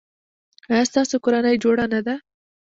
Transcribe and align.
ایا 0.71 0.83
ستاسو 0.91 1.15
کورنۍ 1.23 1.55
جوړه 1.63 1.85
نه 1.93 1.99
ده؟ 2.05 2.15